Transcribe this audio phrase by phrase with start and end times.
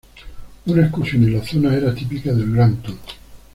[0.65, 2.97] Una excursión en la zona era típica del Grand Tour.